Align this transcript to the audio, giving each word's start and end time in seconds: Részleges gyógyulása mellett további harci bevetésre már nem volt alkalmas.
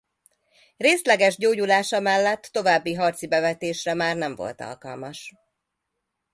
Részleges 0.77 1.37
gyógyulása 1.37 1.99
mellett 1.99 2.49
további 2.51 2.93
harci 2.93 3.27
bevetésre 3.27 3.93
már 3.93 4.15
nem 4.15 4.35
volt 4.35 4.61
alkalmas. 4.61 5.33